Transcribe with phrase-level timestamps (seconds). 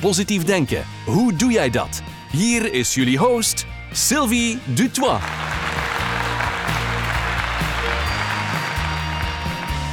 [0.00, 2.02] Positief denken, hoe doe jij dat?
[2.32, 5.20] Hier is jullie host, Sylvie Dutois.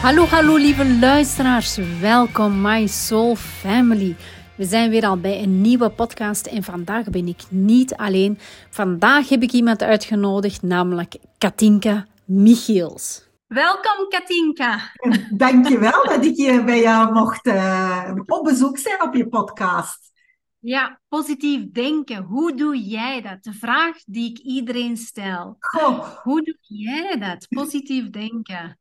[0.01, 1.77] Hallo, hallo lieve luisteraars.
[2.01, 4.15] Welkom, my soul family.
[4.55, 8.39] We zijn weer al bij een nieuwe podcast en vandaag ben ik niet alleen.
[8.70, 13.27] Vandaag heb ik iemand uitgenodigd, namelijk Katinka Michiels.
[13.47, 14.91] Welkom Katinka.
[15.45, 20.11] Dankjewel dat ik hier bij jou mocht uh, op bezoek zijn op je podcast.
[20.59, 22.23] Ja, positief denken.
[22.23, 23.43] Hoe doe jij dat?
[23.43, 25.55] De vraag die ik iedereen stel.
[25.59, 26.04] Goh.
[26.04, 27.48] Hoe doe jij dat?
[27.49, 28.79] Positief denken.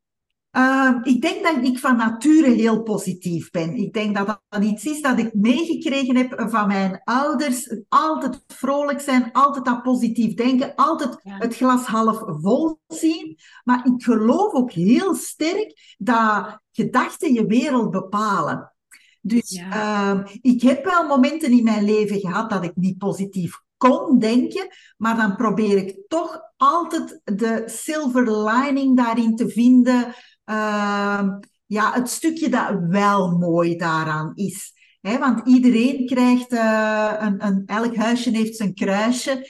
[0.51, 3.75] Uh, ik denk dat ik van nature heel positief ben.
[3.75, 7.75] Ik denk dat dat iets is dat ik meegekregen heb van mijn ouders.
[7.89, 11.37] Altijd vrolijk zijn, altijd dat positief denken, altijd Ja.
[11.37, 13.37] het glas half vol zien.
[13.63, 18.73] Maar ik geloof ook heel sterk dat gedachten je wereld bepalen.
[19.21, 19.71] Dus Ja.
[19.71, 24.67] ehm, ik heb wel momenten in mijn leven gehad dat ik niet positief kon denken,
[24.97, 30.13] maar dan probeer ik toch altijd de silver lining daarin te vinden.
[30.47, 31.29] Ehm,
[31.65, 34.73] ja, het stukje dat wel mooi daaraan is.
[35.01, 39.49] Hè, want iedereen krijgt, eh, een, een, elk huisje heeft zijn kruisje.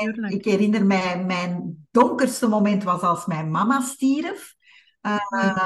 [0.00, 4.54] En ik herinner mij, mijn donkerste moment was als mijn mama stierf.
[5.00, 5.16] Ehm,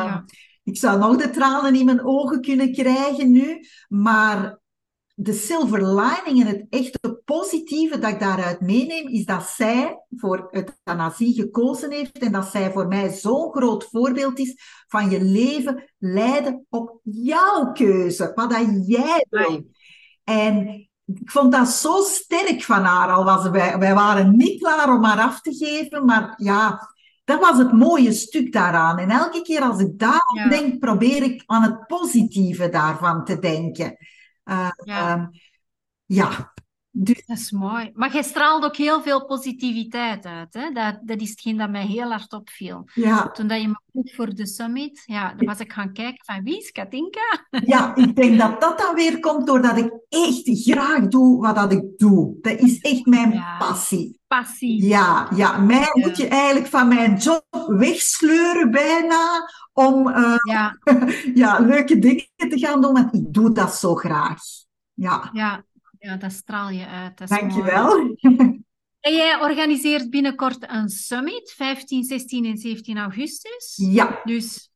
[0.05, 0.25] Ja.
[0.65, 4.59] ik zou nog de tranen in mijn ogen kunnen krijgen nu, maar
[5.15, 10.49] de silver lining en het echte positieve dat ik daaruit meeneem, is dat zij voor
[10.51, 14.57] euthanasie gekozen heeft en dat zij voor mij zo'n groot voorbeeld is
[14.89, 19.67] van je leven leiden op jouw keuze, wat dat jij wil.
[20.25, 20.69] En
[21.07, 25.05] ik vond dat zo sterk van haar, al was wij, wij waren niet klaar om
[25.05, 26.91] haar af te geven, maar ja,
[27.25, 28.99] dat was het mooie stuk daaraan.
[28.99, 30.49] En elke keer als ik Ja.
[30.49, 33.97] denk, probeer ik aan het positieve daarvan te denken.
[34.47, 35.15] Eh, Ja.
[35.15, 35.29] ehm,
[36.09, 36.52] ja.
[36.95, 37.91] Dus, Dat is mooi.
[37.95, 40.55] Maar jij straalt ook heel veel positiviteit uit.
[40.55, 40.71] Hè?
[40.71, 42.89] Dat, dat is hetgeen dat mij heel hard opviel.
[42.95, 46.25] ja, Toen dat je me vroeg voor de summit, ja, dan was ik gaan kijken
[46.25, 47.47] van wie is Katinka?
[47.67, 51.73] ja, ik denk dat dat dan weer komt doordat ik echt graag doe wat dat
[51.73, 52.35] ik doe.
[52.41, 53.57] Dat is echt mijn Ja.
[53.59, 54.21] passie.
[54.27, 54.87] Passie.
[54.87, 55.91] Ja, ja, mij Ja.
[55.95, 60.79] moet je eigenlijk van mijn job wegsleuren bijna om eh, Ja,
[61.35, 64.41] ja, leuke dingen te gaan doen, want ik doe dat zo graag.
[64.95, 65.65] Ja, ja,
[66.03, 67.19] ja, dat straal je uit.
[67.19, 67.41] Dat mooi.
[67.41, 68.17] dankjewel.
[69.01, 73.75] En jij organiseert binnenkort een summit, 15, 16 en 17 augustus.
[73.77, 74.73] Ja, Dus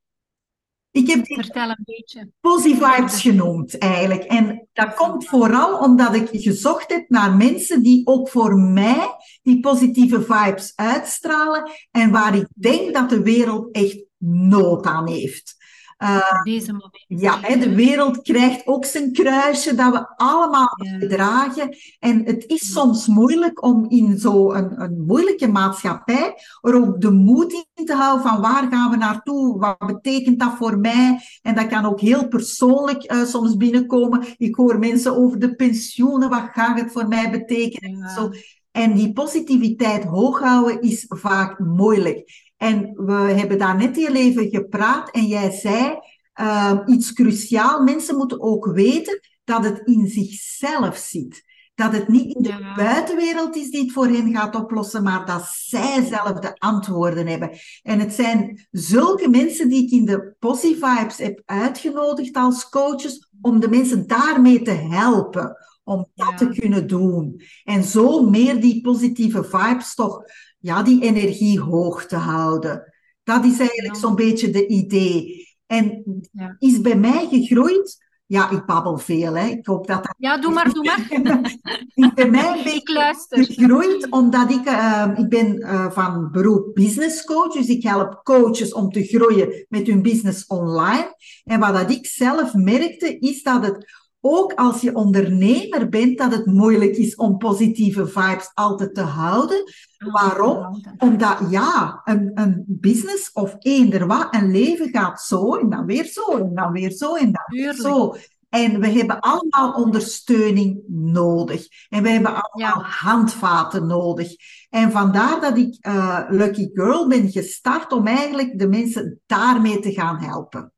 [0.91, 2.31] ik heb die vertel een beetje.
[2.41, 4.25] Posivibes genoemd eigenlijk.
[4.25, 9.09] En dat komt vooral omdat ik gezocht heb naar mensen die ook voor mij
[9.43, 15.57] die positieve vibes uitstralen en waar ik denk dat de wereld echt nood aan heeft.
[16.03, 17.05] Uh, deze moment.
[17.07, 20.69] ja, hè, de wereld krijgt ook zijn kruisje dat we allemaal
[20.99, 21.09] Ja.
[21.09, 21.77] dragen.
[21.99, 27.11] En het is soms moeilijk om in zo'n een, een moeilijke maatschappij er ook de
[27.11, 31.21] moed in te houden van waar gaan we naartoe, wat betekent dat voor mij?
[31.43, 34.25] En dat kan ook heel persoonlijk eh, soms binnenkomen.
[34.37, 37.99] Ik hoor mensen over de pensioenen, wat gaat het voor mij betekenen?
[37.99, 38.15] Ja.
[38.15, 38.31] Zo.
[38.71, 42.45] En die positiviteit hoog houden is vaak moeilijk.
[42.57, 45.99] En we hebben daar net heel even gepraat en jij zei
[46.41, 47.83] uh, iets cruciaal.
[47.83, 51.45] Mensen moeten ook weten dat het in zichzelf zit.
[51.75, 52.75] Dat het niet in de Ja.
[52.75, 57.51] buitenwereld is die het voor hen gaat oplossen, maar dat zij zelf de antwoorden hebben.
[57.83, 63.61] En het zijn zulke mensen die ik in de Posivibes heb uitgenodigd als coaches om
[63.61, 65.57] de mensen daarmee te helpen.
[65.85, 66.37] Om dat Ja.
[66.37, 67.41] te kunnen doen.
[67.65, 70.23] En zo meer die positieve vibes toch,
[70.67, 72.93] ja, die energie hoog te houden.
[73.23, 74.01] Dat is eigenlijk Ja.
[74.01, 75.47] zo'n beetje de idee.
[75.67, 76.03] En
[76.33, 76.57] Ja.
[76.59, 78.05] is bij mij gegroeid.
[78.27, 79.47] Ja, ik babbel veel, hè.
[79.47, 81.07] Ik hoop dat dat Ja, doe maar, doe maar.
[81.95, 87.25] is bij mij een beetje gegroeid omdat ik, eh, ik ben eh, van beroep business
[87.25, 91.15] coach, dus ik help coaches om te groeien met hun business online.
[91.45, 96.33] En wat dat ik zelf merkte, is dat het ook als je ondernemer bent, dat
[96.33, 99.63] het moeilijk is om positieve vibes altijd te houden.
[99.99, 100.83] Waarom?
[100.99, 106.05] Omdat ja, een, een business of eender wat, een leven gaat zo en dan weer
[106.05, 108.15] zo en dan weer zo en dan weer zo.
[108.49, 111.67] En we hebben allemaal ondersteuning nodig.
[111.89, 114.35] En we hebben allemaal handvaten nodig.
[114.71, 119.93] En vandaar dat ik uh, Lucky Girl ben gestart om eigenlijk de mensen daarmee te
[119.93, 120.73] gaan helpen.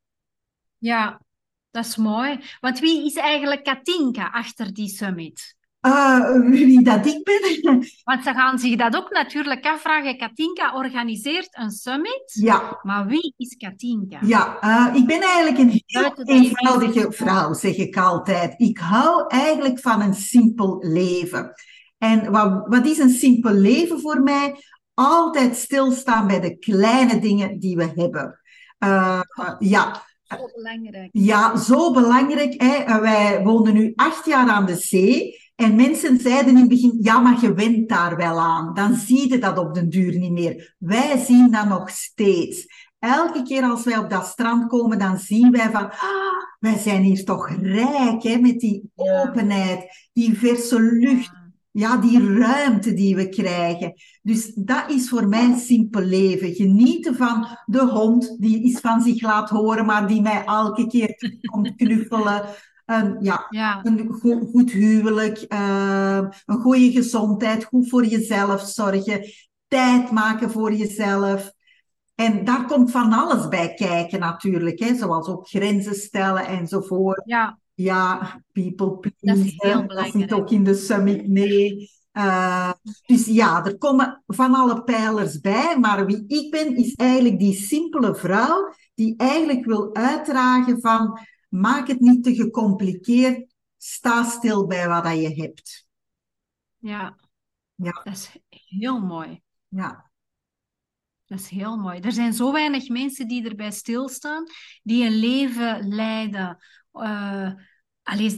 [0.79, 1.21] Ja,
[1.71, 2.41] dat is mooi.
[2.61, 5.57] Want wie is eigenlijk Katinka achter die summit?
[5.87, 7.69] Uh, wie dat ik ben.
[8.05, 10.19] Want ze gaan zich dat ook natuurlijk afvragen.
[10.19, 12.31] Katinka organiseert een summit.
[12.33, 12.79] Ja.
[12.83, 14.19] Maar wie is Katinka?
[14.23, 18.55] Ja, uh, ik ben eigenlijk een heel eenvoudige vrouw, zeg ik altijd.
[18.61, 21.53] Ik hou eigenlijk van een simpel leven.
[21.99, 24.55] En wat, wat is een simpel leven voor mij?
[24.95, 28.41] Altijd stilstaan bij de kleine dingen die we hebben.
[28.79, 29.21] Uh,
[29.59, 31.09] ja, zo belangrijk.
[31.13, 32.63] Ja, zo belangrijk.
[32.63, 33.01] Hè.
[33.01, 35.47] Wij woonden nu acht jaar aan de zee.
[35.59, 38.75] En mensen zeiden in het begin, ja, maar je went daar wel aan.
[38.75, 40.75] Dan zie je dat op den duur niet meer.
[40.79, 42.67] Wij zien dat nog steeds.
[42.99, 47.03] Elke keer als wij op dat strand komen, dan zien wij van, ah, wij zijn
[47.03, 51.31] hier toch rijk hè, met die openheid, die verse lucht,
[51.71, 53.93] ja, die ruimte die we krijgen.
[54.23, 56.55] Dus dat is voor mij simpel leven.
[56.55, 61.15] Genieten van de hond die iets van zich laat horen, maar die mij elke keer
[61.51, 62.43] komt knuffelen.
[62.89, 63.81] Een, ja, ja.
[63.83, 69.25] een goed, goed huwelijk, uh, een goede gezondheid, goed voor jezelf zorgen,
[69.67, 71.53] tijd maken voor jezelf.
[72.15, 74.95] En daar komt van alles bij kijken natuurlijk, hè?
[74.95, 77.23] zoals ook grenzen stellen enzovoort.
[77.25, 78.21] Ja, ja
[78.53, 79.17] people please.
[79.21, 80.13] Dat is heel belangrijk.
[80.13, 81.91] Dat zit ook in de summit mee.
[82.13, 82.73] Uh,
[83.07, 87.55] dus ja, er komen van alle pijlers bij, maar wie ik ben is eigenlijk die
[87.55, 91.19] simpele vrouw die eigenlijk wil uitdragen van
[91.49, 93.55] Maak het niet te gecompliceerd.
[93.77, 95.87] Sta stil bij wat je hebt.
[96.77, 97.17] Ja.
[97.75, 99.43] ja, dat is heel mooi.
[99.69, 100.11] Ja.
[101.27, 102.01] Dat is heel mooi.
[102.01, 104.45] Er zijn zo weinig mensen die erbij stilstaan,
[104.83, 106.59] die een leven leiden,
[106.93, 107.53] uh,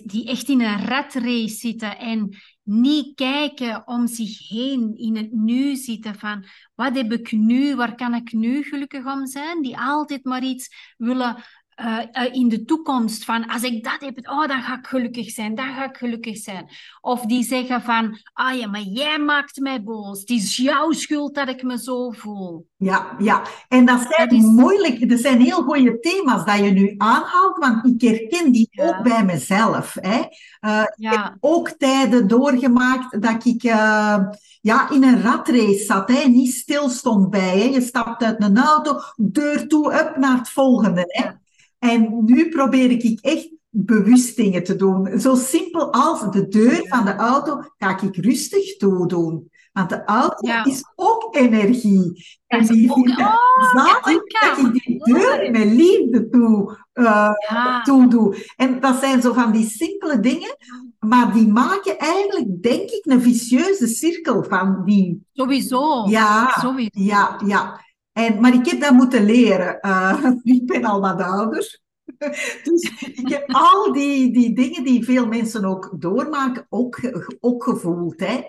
[0.05, 5.77] die echt in een ratrace zitten en niet kijken om zich heen, in het nu
[5.77, 10.25] zitten van wat heb ik nu, waar kan ik nu gelukkig om zijn, die altijd
[10.25, 11.45] maar iets willen
[11.81, 15.31] uh, uh, in de toekomst van als ik dat heb, oh, dan ga ik gelukkig
[15.31, 16.69] zijn, dan ga ik gelukkig zijn.
[17.01, 20.21] Of die zeggen van, ah ja, maar jij maakt mij boos.
[20.21, 22.67] Het is jouw schuld dat ik me zo voel.
[22.77, 23.43] Ja, ja.
[23.69, 24.45] En dat zijn dat is...
[24.45, 28.89] moeilijk, dat zijn heel goede thema's dat je nu aanhaalt, want ik herken die ja.
[28.89, 29.97] ook bij mezelf.
[30.01, 30.19] Hè.
[30.19, 30.27] Uh,
[30.61, 30.87] ja.
[30.95, 36.89] Ik heb ook tijden doorgemaakt dat ik ja, in een ratrace zat, hè, niet stil
[36.89, 37.59] stond bij.
[37.59, 37.65] Hè.
[37.65, 41.05] Je stapt uit een auto, deur toe, up naar het volgende.
[41.07, 41.25] Hè.
[41.25, 41.40] Ja.
[41.81, 45.21] En nu probeer ik echt bewust dingen te doen.
[45.21, 49.51] Zo simpel als de deur van de auto ga ik rustig toedoen.
[49.73, 50.65] Want de auto Ja.
[50.65, 52.25] is ook energie.
[52.47, 54.55] En die vindt het Oh, zalig Katinka.
[54.57, 57.05] dat ik die deur met liefde toe, eh,
[57.49, 57.83] Ja.
[57.83, 58.37] toedoe.
[58.57, 60.57] En dat zijn zo van die simpele dingen,
[60.99, 66.09] maar die maken eigenlijk, denk ik, een vicieuze cirkel van die Sowieso.
[66.09, 66.91] ja, Sowieso.
[66.93, 67.81] ja, ja.
[68.27, 69.81] En, maar ik heb dat moeten leren.
[69.81, 71.79] Eh, ik ben al wat ouder.
[72.63, 76.99] Dus ik heb al die, die dingen die veel mensen ook doormaken, ook,
[77.41, 78.21] ook gevoeld.
[78.21, 78.41] Hè.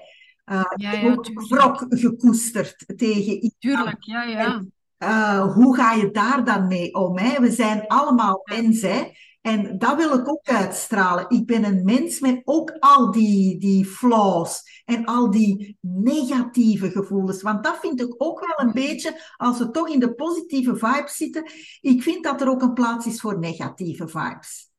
[0.46, 1.48] Ja, ja, tuurlijk.
[1.48, 3.56] wrok gekoesterd tegen iets.
[3.60, 4.64] Tuurlijk, ja, ja.
[4.98, 7.18] Eh, hoe ga je daar dan mee om?
[7.18, 7.40] Hè?
[7.40, 8.94] We zijn allemaal mensen.
[8.94, 9.04] Hè?
[9.42, 11.30] En dat wil ik ook uitstralen.
[11.30, 17.42] Ik ben een mens met ook al die, die flaws en al die negatieve gevoelens.
[17.42, 21.16] Want dat vind ik ook wel een beetje, als we toch in de positieve vibes
[21.16, 24.70] zitten, ik vind dat er ook een plaats is voor negatieve vibes.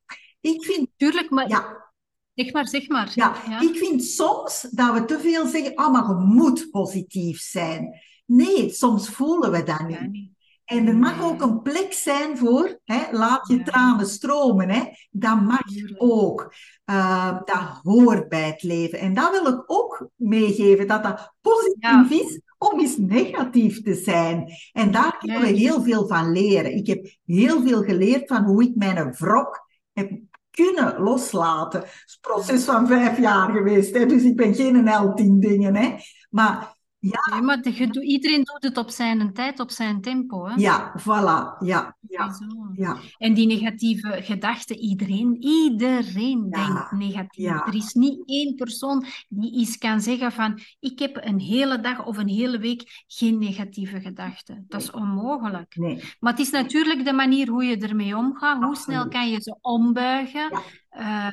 [0.40, 1.92] Ik vind, Tuurlijk, maar ja,
[2.34, 3.12] zeg maar, zeg maar.
[3.14, 8.00] ja, ik vind soms dat we te veel zeggen, oh, maar je moet positief zijn.
[8.26, 10.30] Nee, soms voelen we dat niet.
[10.64, 14.82] En er mag ook een plek zijn voor, hè, laat je tranen stromen, hè.
[15.10, 15.64] dat mag
[15.96, 16.54] ook.
[16.90, 18.98] Uh, dat hoort bij het leven.
[18.98, 24.52] En dat wil ik ook meegeven, dat dat positief is om eens negatief te zijn.
[24.72, 26.76] En daar kunnen we heel veel van leren.
[26.76, 30.10] Ik heb heel veel geleerd van hoe ik mijn wrok heb
[30.50, 31.80] kunnen loslaten.
[31.80, 35.40] Het is een proces van vijf jaar geweest, hè, dus ik ben geen held in
[35.40, 35.76] dingen.
[35.76, 35.94] Hè.
[36.30, 40.46] Maar Nee, maar de- je doet- iedereen doet het op zijn tijd, op zijn tempo.
[40.46, 40.54] Hè?
[40.54, 42.30] ja, voilà, ja, ja,
[42.72, 42.96] ja.
[43.18, 47.44] En die negatieve gedachten, iedereen, iedereen Ja, denkt negatief.
[47.44, 47.66] ja.
[47.66, 52.06] Er is niet één persoon die iets kan zeggen van ik heb een hele dag
[52.06, 54.64] of een hele week geen negatieve gedachten.
[54.68, 55.76] Dat is onmogelijk.
[55.76, 56.02] Nee.
[56.20, 58.56] Maar het is natuurlijk de manier hoe je ermee omgaat.
[58.56, 58.98] Hoe Absoluut.
[59.00, 60.60] snel kan je ze ombuigen?
[60.90, 61.30] Ja.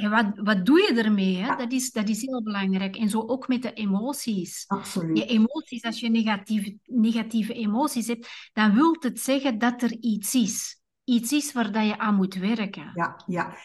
[0.00, 1.36] En wat, wat doe je ermee?
[1.36, 1.56] Hè?
[1.56, 2.96] Dat, is, dat is heel belangrijk.
[2.96, 4.64] En zo ook met de emoties.
[4.66, 5.18] Absoluut.
[5.18, 10.34] Je emoties, als je negatieve, negatieve emoties hebt, dan wil het zeggen dat er iets
[10.34, 10.80] is.
[11.04, 12.90] Iets is waar dat je aan moet werken.
[12.94, 13.56] Ja, ja.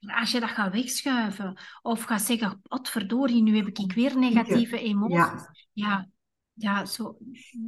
[0.00, 5.16] Als je dat gaat wegschuiven of gaat zeggen, verdorie, nu heb ik weer negatieve emoties.
[5.16, 6.08] Ja, ja,
[6.58, 7.16] ja zo.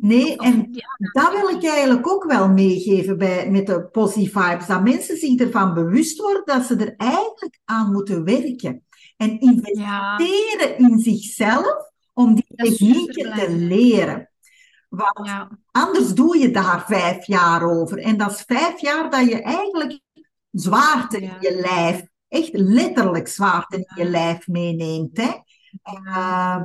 [0.01, 0.71] Nee, en
[1.13, 4.67] dat wil ik eigenlijk ook wel meegeven bij, met de positive vibes.
[4.67, 8.85] Dat mensen zich ervan bewust worden dat ze er eigenlijk aan moeten werken.
[9.17, 14.31] En investeren in zichzelf om die technieken te leren.
[14.89, 15.31] Want
[15.71, 17.99] anders doe je daar vijf jaar over.
[17.99, 20.01] En dat is vijf jaar dat je eigenlijk
[20.51, 25.17] zwaarte in je lijf, echt letterlijk zwaarte in je lijf meeneemt.
[25.17, 25.31] Hè?
[26.05, 26.65] Uh,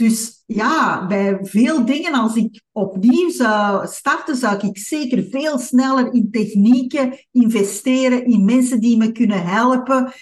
[0.00, 6.12] dus ja, bij veel dingen, als ik opnieuw zou starten, zou ik zeker veel sneller
[6.12, 10.12] in technieken investeren, in mensen die me kunnen helpen.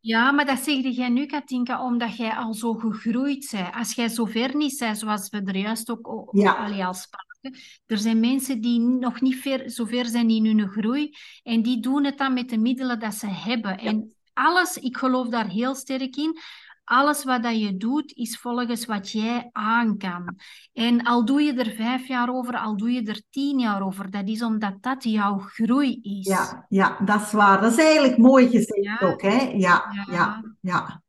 [0.00, 3.74] Ja, maar dat zeg jij nu, Katinka, omdat jij al zo gegroeid bent.
[3.74, 6.84] Als jij zo ver niet bent, zoals we er juist ook ja.
[6.84, 11.14] al spraken, er zijn mensen die nog niet ver, zo ver zijn in hun groei
[11.42, 13.78] en die doen het dan met de middelen dat ze hebben.
[13.78, 16.38] En alles, ik geloof daar heel sterk in,
[16.88, 20.36] alles wat dat je doet, is volgens wat jij aan kan.
[20.72, 24.10] En al doe je er vijf jaar over, al doe je er tien jaar over,
[24.10, 26.26] dat is omdat dat jouw groei is.
[26.26, 27.60] Ja, ja dat is waar.
[27.60, 29.22] Dat is eigenlijk mooi gezegd ook.
[29.22, 29.52] Hè?
[29.56, 31.02] Ja, ja, ja.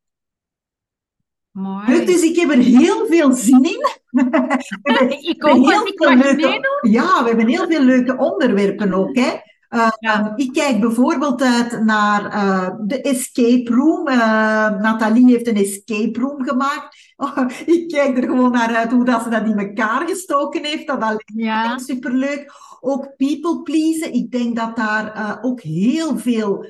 [1.52, 2.06] Mooi.
[2.06, 3.88] Dus ik heb er heel veel zin in.
[5.32, 6.80] ik ook, heel veel leuke...
[6.82, 9.16] Ja, we hebben heel veel leuke onderwerpen ook.
[9.16, 9.32] Hè?
[9.70, 14.08] Uh, Ik kijk bijvoorbeeld uit naar uh, de escape room.
[14.08, 16.98] Uh, Nathalie heeft een escape room gemaakt.
[17.20, 20.88] Oh, ik kijk er gewoon naar uit hoe dat ze dat in elkaar gestoken heeft.
[20.88, 21.78] Dat alleen ja.
[21.78, 22.52] superleuk.
[22.80, 24.14] Ook people pleasen.
[24.14, 26.66] Ik denk dat daar ook heel veel,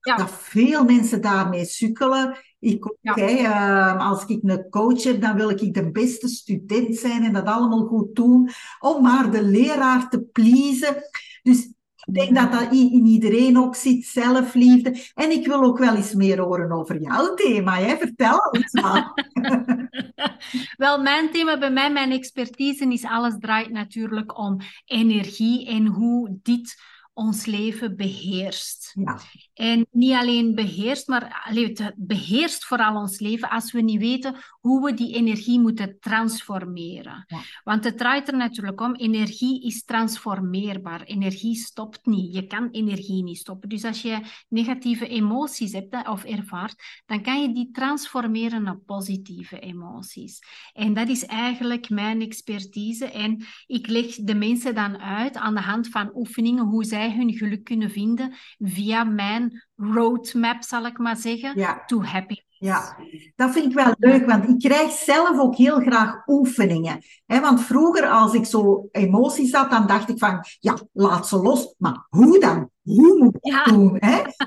[0.00, 0.16] ja.
[0.16, 2.36] dat veel mensen daarmee sukkelen.
[2.58, 3.96] Ik ook, ja.
[3.96, 7.86] als ik een coach heb, dan wil ik de beste student zijn en dat allemaal
[7.86, 8.50] goed doen.
[8.78, 10.96] Om maar de leraar te pleasen.
[11.42, 11.72] Dus
[12.12, 15.10] ik denk dat dat in iedereen ook zit, zelfliefde.
[15.14, 17.76] En ik wil ook wel eens meer horen over jouw thema.
[17.76, 17.96] Hè?
[17.96, 19.12] Vertel eens maar.
[20.76, 26.38] wel, mijn thema bij mij, mijn expertise is alles draait natuurlijk om energie en hoe
[26.42, 28.92] dit ons leven beheerst.
[28.94, 29.18] Ja.
[29.60, 34.84] En niet alleen beheerst, maar het beheerst vooral ons leven als we niet weten hoe
[34.84, 37.26] we die energie moeten transformeren.
[37.64, 41.02] Want het draait er natuurlijk om, energie is transformeerbaar.
[41.02, 42.34] Energie stopt niet.
[42.34, 43.68] Je kan energie niet stoppen.
[43.68, 49.58] Dus als je negatieve emoties hebt of ervaart, dan kan je die transformeren naar positieve
[49.58, 50.38] emoties.
[50.72, 53.04] En dat is eigenlijk mijn expertise.
[53.10, 57.32] En ik leg de mensen dan uit aan de hand van oefeningen hoe zij hun
[57.32, 61.82] geluk kunnen vinden via mijn roadmap, zal ik maar zeggen, ja.
[61.86, 62.48] to happiness.
[62.62, 62.96] Ja,
[63.36, 67.02] dat vind ik wel leuk, want ik krijg zelf ook heel graag oefeningen.
[67.26, 71.74] want vroeger, als ik zo emoties had, dan dacht ik van, ja, laat ze los.
[71.78, 72.70] Maar hoe dan?
[72.82, 73.98] Hoe moet ik dat doen?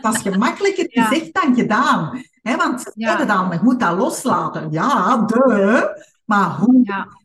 [0.01, 2.23] Dat is gemakkelijker gezegd dan gedaan.
[2.41, 4.71] want ze zeggen dan, je moet dat loslaten.
[4.71, 6.05] Ja, de.
[6.25, 6.83] Maar hoe?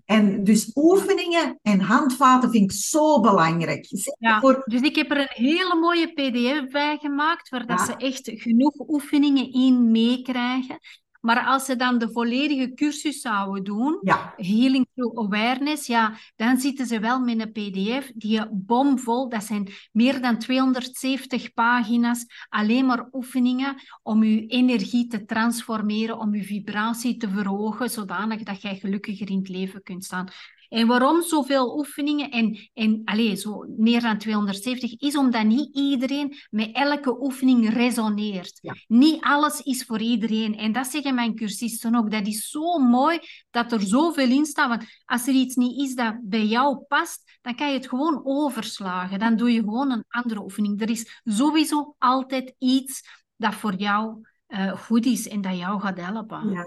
[0.08, 3.86] En dus oefeningen en handvaten vind ik zo belangrijk.
[4.18, 4.62] Ja, voor...
[4.64, 8.74] Dus ik heb er een hele mooie pdf bij gemaakt, waar dat ze echt genoeg
[8.78, 10.78] oefeningen in meekrijgen.
[11.20, 14.34] Maar als ze dan de volledige cursus zouden doen, ja.
[14.36, 19.68] Healing Through Awareness, ja, dan zitten ze wel met een pdf die bomvol, dat zijn
[19.92, 27.16] meer dan 270 pagina's, alleen maar oefeningen om je energie te transformeren, om je vibratie
[27.16, 30.28] te verhogen, zodanig dat jij gelukkiger in het leven kunt staan.
[30.68, 36.34] En waarom zoveel oefeningen en, en allez, zo meer dan 270 is omdat niet iedereen
[36.50, 38.60] met elke oefening resoneert.
[38.86, 40.56] Niet alles is voor iedereen.
[40.56, 42.10] En dat zeggen mijn cursisten ook.
[42.10, 43.18] Dat is zo mooi
[43.50, 44.68] dat er zoveel in staat.
[44.68, 48.20] Want als er iets niet is dat bij jou past, dan kan je het gewoon
[48.24, 49.18] overslagen.
[49.18, 50.80] Dan doe je gewoon een andere oefening.
[50.80, 53.02] Er is sowieso altijd iets
[53.36, 56.50] dat voor jou uh, goed is en dat jou gaat helpen.
[56.50, 56.66] Ja,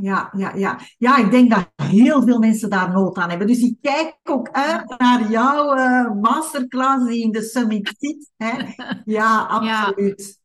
[0.00, 1.16] ja, ja, ja, ja.
[1.16, 3.46] ik denk dat heel veel mensen daar nood aan hebben.
[3.46, 8.30] Dus ik kijk ook uit naar jouw uh, masterclass die in de Summit zit.
[8.36, 8.52] Hè?
[9.04, 10.40] Ja, absoluut.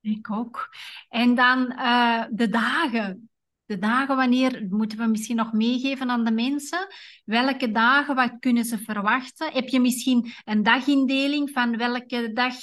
[0.00, 0.68] Ja, ik ook.
[1.08, 3.24] En dan uh, de dagen.
[3.64, 6.86] De dagen wanneer, moeten we misschien nog meegeven aan de mensen.
[7.24, 9.52] Welke dagen, wat kunnen ze verwachten?
[9.52, 12.54] Heb je misschien een dagindeling van welke dag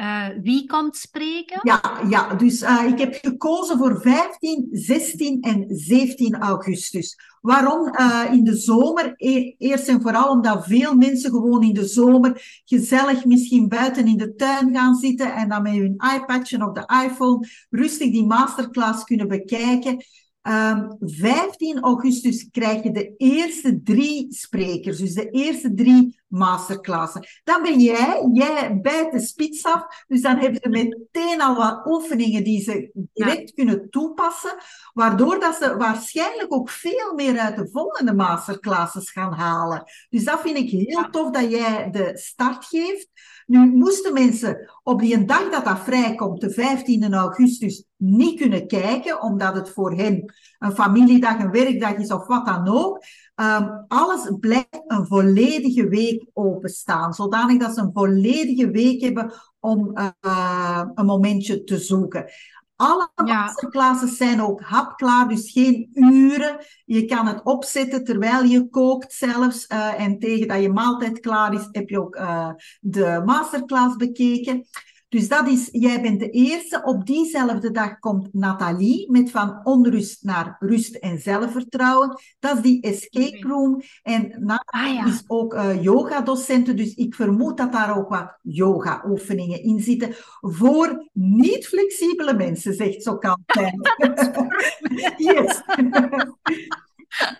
[0.00, 1.60] uh, wie komt spreken?
[1.62, 7.16] Ja, ja dus uh, ik heb gekozen voor 15, 16 en 17 augustus.
[7.40, 9.12] Waarom uh, in de zomer?
[9.16, 14.16] E eerst en vooral omdat veel mensen gewoon in de zomer gezellig misschien buiten in
[14.16, 19.04] de tuin gaan zitten en dan met hun iPadje of de iPhone rustig die masterclass
[19.04, 20.04] kunnen bekijken.
[20.44, 27.26] 15 ehm, augustus krijg je de eerste drie sprekers, dus de eerste drie masterclassen.
[27.44, 31.86] Dan ben jij, jij bijt de spits af, dus dan heb je meteen al wat
[31.86, 34.54] oefeningen die ze direct kunnen toepassen,
[34.92, 39.84] waardoor dat ze waarschijnlijk ook veel meer uit de volgende masterclasses gaan halen.
[40.10, 43.08] Dus dat vind ik heel tof dat jij de start geeft.
[43.46, 49.22] Nu moesten mensen op die dag dat dat vrijkomt, de 15 augustus, niet kunnen kijken,
[49.22, 53.04] omdat het voor hen een familiedag, een werkdag is of wat dan ook.
[53.40, 59.98] Um, alles blijft een volledige week openstaan, zodanig dat ze een volledige week hebben om
[59.98, 62.30] uh, een momentje te zoeken.
[62.76, 66.64] Alle masterclasses zijn ook hapklaar, dus geen uren.
[66.84, 69.66] Je kan het opzetten terwijl je kookt zelfs.
[69.72, 72.50] Uh, en tegen dat je maaltijd klaar is, heb je ook uh,
[72.80, 74.66] de masterclass bekeken.
[75.14, 76.82] Dus dat is, jij bent de eerste.
[76.84, 82.18] Op diezelfde dag komt Nathalie met van onrust naar rust en zelfvertrouwen.
[82.38, 83.82] Dat is die escape room.
[84.02, 89.62] En Nathalie ah, is ook uh, yoga-docenten, dus ik vermoed dat daar ook wat yoga-oefeningen
[89.62, 90.14] in zitten.
[90.40, 93.80] Voor niet-flexibele mensen, zegt zo Kantijn.
[95.16, 95.62] yes.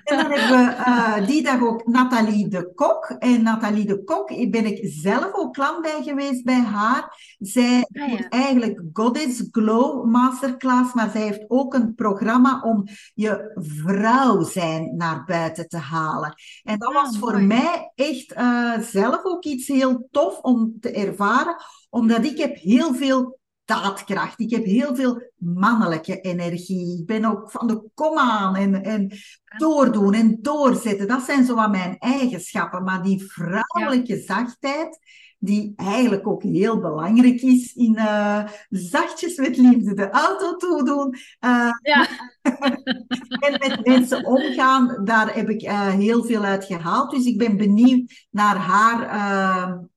[0.04, 3.04] En dan hebben we uh, die dag ook Nathalie de Kok.
[3.18, 7.34] En Nathalie de Kok ben ik zelf ook klant bij geweest bij haar.
[7.38, 13.52] Zij ah, doet eigenlijk Goddess Glow Masterclass, maar zij heeft ook een programma om je
[13.54, 16.34] vrouw zijn naar buiten te halen.
[16.62, 20.90] En dat ah, was voor mij echt uh, zelf ook iets heel tof om te
[20.90, 21.56] ervaren,
[21.90, 24.40] omdat ik heb heel veel daadkracht.
[24.40, 26.98] Ik heb heel veel mannelijke energie.
[26.98, 29.10] Ik ben ook van de kom aan en, en
[29.56, 31.08] doordoen en doorzetten.
[31.08, 32.84] Dat zijn zo wat mijn eigenschappen.
[32.84, 34.98] Maar die vrouwelijke zachtheid,
[35.38, 41.16] die eigenlijk ook heel belangrijk is in uh, zachtjes met liefde de auto toedoen.
[41.44, 42.06] Uh, ja.
[43.46, 47.10] en met mensen omgaan, daar heb ik uh, heel veel uit gehaald.
[47.10, 49.88] Dus ik ben benieuwd naar haar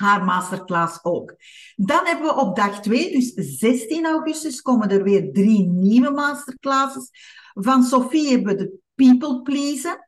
[0.00, 1.34] haar masterclass ook.
[1.76, 7.10] Dan hebben we op dag 2, dus 16 augustus, komen er weer drie nieuwe masterclasses.
[7.54, 10.06] Van Sophie hebben we de People Pleasen.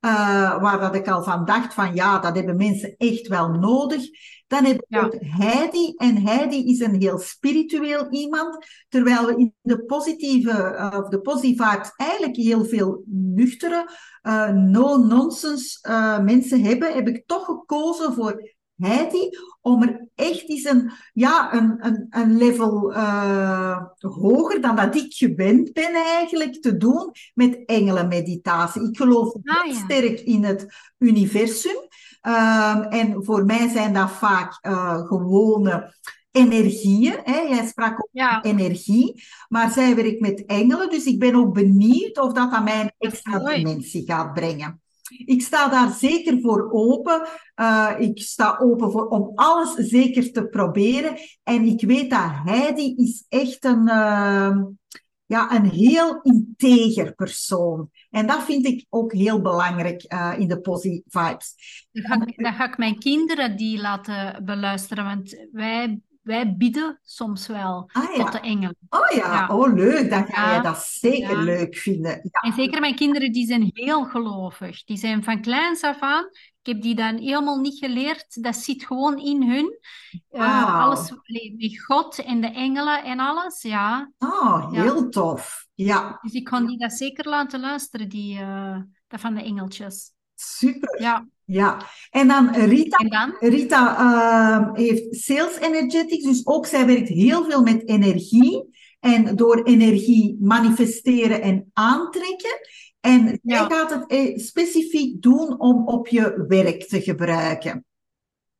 [0.00, 4.02] Uh, waar dat ik al van dacht van ja, dat hebben mensen echt wel nodig.
[4.46, 5.94] Dan hebben we ook Heidi.
[5.96, 8.66] En Heidi is een heel spiritueel iemand.
[8.88, 13.90] Terwijl we in de positieve, uh, of de positive vibes eigenlijk heel veel nuchtere,
[14.22, 15.88] uh, no-nonsense
[16.24, 21.86] mensen hebben, heb ik toch gekozen voor Heidi, om er echt eens een, ja, een,
[21.86, 28.88] een, een level uh, hoger dan dat ik gewend ben eigenlijk te doen met engelenmeditatie.
[28.88, 30.66] Ik geloof ah, sterk in het
[30.98, 31.76] universum.
[32.22, 35.94] Um, en voor mij zijn dat vaak uh, gewone
[36.30, 37.16] energieën.
[37.22, 37.40] Hè?
[37.40, 38.42] Jij sprak ook ja.
[38.42, 42.80] energie, maar zij werkt met engelen, dus ik ben ook benieuwd of dat aan mij
[42.80, 44.80] een extra dimensie gaat brengen.
[45.08, 47.28] Ik sta daar zeker voor open.
[47.56, 51.16] Uh, ik sta open voor, om alles zeker te proberen.
[51.42, 54.56] En ik weet dat Heidi is echt een, uh,
[55.26, 57.90] ja, een heel integer persoon.
[58.10, 61.54] En dat vind ik ook heel belangrijk uh, in de Posi Vibes.
[61.92, 67.00] Dan ga, ik, dan ga ik mijn kinderen die laten beluisteren, want wij wij bieden
[67.02, 68.76] soms wel ah, tot de engelen.
[68.88, 70.10] Oh ja, oh leuk.
[70.10, 72.20] Dan ga je dat zeker leuk vinden.
[72.30, 74.84] En zeker mijn kinderen, die zijn heel gelovig.
[74.84, 76.24] Die zijn van kleins af aan.
[76.62, 78.42] Ik heb die dan helemaal niet geleerd.
[78.42, 79.78] Dat zit gewoon in hun.
[80.30, 81.10] Uh, alles
[81.56, 84.12] met God en de engelen en alles, ja.
[84.18, 85.66] Oh, heel tof.
[85.74, 86.18] Ja.
[86.22, 90.12] Dus ik kan die dat zeker laten luisteren, die, uh, dat van de engeltjes.
[90.34, 91.00] Super.
[91.00, 91.26] Ja.
[91.50, 93.36] Ja, en dan Rita.
[93.40, 98.76] Rita uh, heeft sales energetics, dus ook zij werkt heel veel met energie.
[99.00, 102.58] En door energie manifesteren en aantrekken.
[103.00, 107.84] En zij gaat het eh, specifiek doen om op je werk te gebruiken.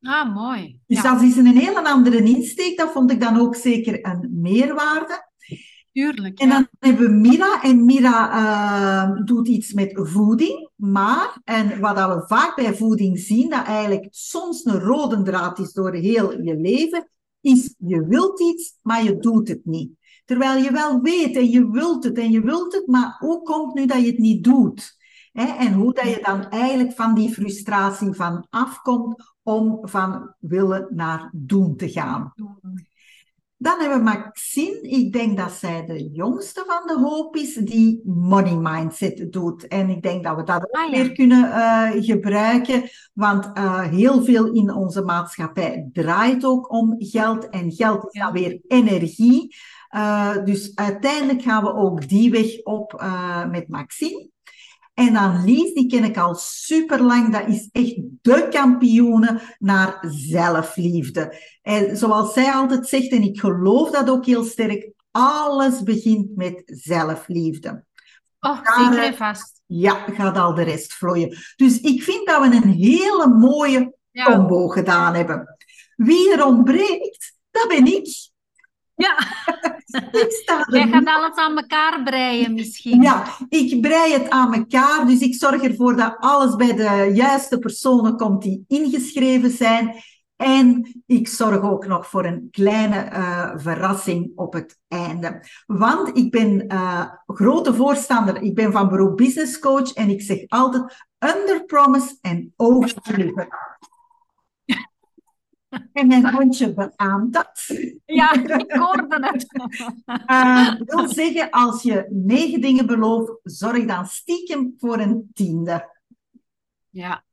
[0.01, 0.79] Ah, mooi.
[0.85, 2.77] Dus dat is een hele andere insteek.
[2.77, 5.28] Dat vond ik dan ook zeker een meerwaarde.
[5.99, 6.39] Tuurlijk.
[6.39, 7.61] En dan hebben we Mira.
[7.61, 10.69] En Mira uh, doet iets met voeding.
[10.75, 15.73] Maar, en wat we vaak bij voeding zien, dat eigenlijk soms een rode draad is
[15.73, 17.09] door heel je leven,
[17.41, 19.91] is je wilt iets, maar je doet het niet.
[20.25, 23.73] Terwijl je wel weet en je wilt het en je wilt het, maar hoe komt
[23.73, 24.97] nu dat je het niet doet?
[25.33, 31.29] En hoe dat je dan eigenlijk van die frustratie van afkomt om van willen naar
[31.33, 32.33] doen te gaan.
[33.61, 38.01] Dan hebben we Maxine, ik denk dat zij de jongste van de hoop is, die
[38.05, 39.67] money mindset doet.
[39.67, 44.23] En ik denk dat we dat ook ah, weer kunnen uh, gebruiken, want uh, heel
[44.23, 47.49] veel in onze maatschappij draait ook om geld.
[47.49, 49.55] En geld is dan weer energie.
[49.95, 53.03] Uh, dus uiteindelijk gaan we ook die weg op
[53.51, 54.29] met Maxine.
[54.99, 57.31] En dan Lies, die ken ik al super lang.
[57.31, 61.37] Dat is echt de kampioene naar zelfliefde.
[61.61, 66.61] En zoals zij altijd zegt, en ik geloof dat ook heel sterk, alles begint met
[66.65, 67.83] zelfliefde.
[68.39, 69.61] Oh, zeker en vast.
[69.65, 71.37] Ja, gaat al de rest vloeien.
[71.55, 75.57] Dus ik vind dat we een hele mooie combo gedaan hebben.
[75.95, 78.07] Wie er ontbreekt, dat ben ik.
[78.99, 79.15] Ja.
[80.69, 83.01] Jij gaat alles aan elkaar breien misschien.
[83.01, 85.05] Ja, ik brei het aan elkaar.
[85.05, 89.95] Dus ik zorg ervoor dat alles bij de juiste personen komt die ingeschreven zijn.
[90.35, 95.43] En ik zorg ook nog voor een kleine uh, verrassing op het einde.
[95.65, 100.39] Want ik ben uh, grote voorstander, ik ben van beroep business coach en ik zeg
[100.47, 103.47] altijd under promise en over deliver.
[105.93, 107.65] En mijn hondje beaamt dat.
[108.05, 109.45] Ja, ik hoorde het.
[110.29, 115.97] Uh, wil zeggen, als je negen dingen belooft, zorg dan stiekem voor een tiende.
[116.89, 117.23] Ja.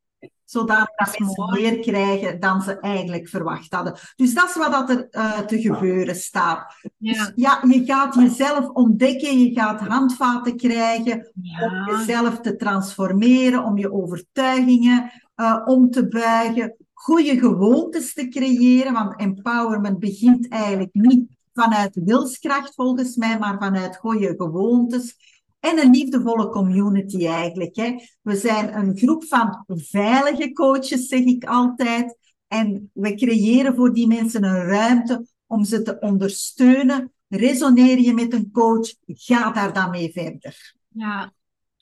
[0.44, 3.99] Zodat mensen meer krijgen dan ze eigenlijk verwacht hadden.
[4.16, 6.75] Dus dat is wat dat er uh, te gebeuren staat.
[6.96, 7.12] Ja.
[7.12, 11.66] Dus ja, je gaat jezelf ontdekken, je gaat handvaten krijgen ja.
[11.66, 18.93] om jezelf te transformeren, om je overtuigingen uh, om te buigen, goede gewoontes te creëren,
[18.93, 25.17] want empowerment begint eigenlijk niet vanuit wilskracht volgens mij, maar vanuit goede gewoontes.
[25.61, 27.77] En een liefdevolle community eigenlijk.
[27.77, 27.97] Hè.
[28.23, 32.17] We zijn een groep van veilige coaches, zeg ik altijd.
[32.49, 37.13] En we creëren voor die mensen een ruimte om ze te ondersteunen.
[37.29, 40.75] Resoneer je met een coach, ga daar dan mee verder.
[40.89, 41.33] Ja,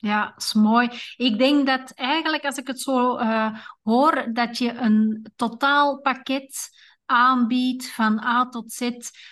[0.05, 0.89] ja, is mooi.
[1.17, 6.69] Ik denk dat eigenlijk, als ik het zo uh, hoor, dat je een totaalpakket
[7.05, 8.89] aanbiedt van A tot Z.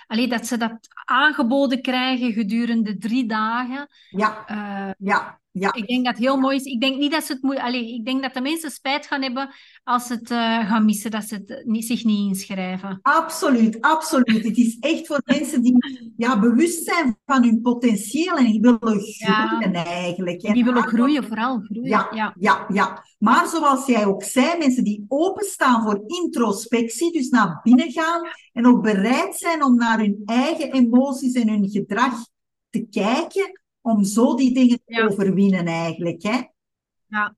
[0.08, 3.88] Alleen dat ze dat aangeboden krijgen gedurende drie dagen.
[4.10, 5.42] Ja, uh, ja.
[5.54, 5.74] Ja.
[5.74, 6.64] Ik denk dat het heel mooi is.
[6.64, 7.58] Ik denk niet dat ze het moet.
[7.58, 11.12] Allee, ik denk dat de mensen spijt gaan hebben als ze het uh, gaan missen,
[11.12, 13.00] dat ze het niet, zich niet inschrijven.
[13.02, 14.44] Absoluut, absoluut.
[14.44, 15.76] het is echt voor mensen die
[16.18, 19.86] ja, bewust zijn van hun potentieel en die willen groeien ja.
[19.86, 20.42] eigenlijk.
[20.42, 21.90] Die willen groeien, vooral groeien.
[21.90, 23.04] Ja, ja, ja, ja.
[23.18, 28.22] Maar zoals jij ook zei, mensen die openstaan voor introspectie, dus naar binnen gaan
[28.54, 32.14] en ook bereid zijn om naar hun eigen emoties en hun gedrag
[32.70, 36.24] te kijken om zo die dingen te overwinnen eigenlijk.
[36.24, 36.42] Hè?
[37.08, 37.36] Ja.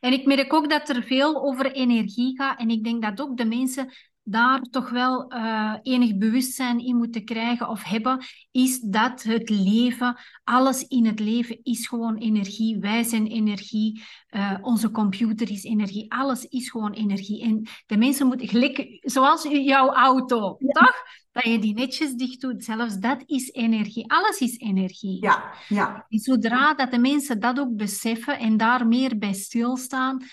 [0.00, 2.58] En ik merk ook dat er veel over energie gaat.
[2.58, 7.24] En ik denk dat ook de mensen daar toch wel uh, enig bewustzijn in moeten
[7.24, 12.78] krijgen of hebben, is dat het leven, alles in het leven is gewoon energie.
[12.78, 17.42] Wij zijn energie, uh, onze computer is energie, alles is gewoon energie.
[17.42, 21.02] En de mensen moeten, gelijk, zoals jouw auto, toch?
[21.32, 24.12] Dat je die netjes dicht doet, zelfs dat is energie.
[24.12, 25.22] Alles is energie.
[25.22, 26.06] Ja, ja.
[26.08, 30.24] En zodra dat de mensen dat ook beseffen en daar meer bij stilstaan,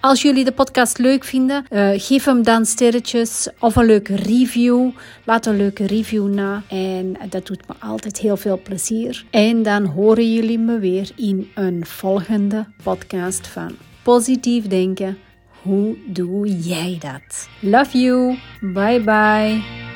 [0.00, 4.90] Als jullie de podcast leuk vinden, uh, geef hem dan sterretjes of een leuke review.
[5.24, 9.24] Laat een leuke review na en dat doet me altijd heel veel plezier.
[9.30, 15.18] En dan horen jullie me weer in een volgende podcast van Positief Denken.
[15.62, 17.48] Hoe doe jij dat?
[17.60, 18.38] Love you.
[18.60, 19.87] Bye bye.